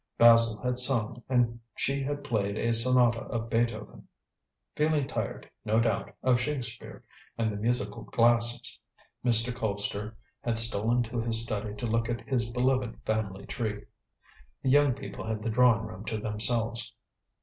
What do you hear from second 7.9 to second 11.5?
glasses, Mr. Colpster had stolen to his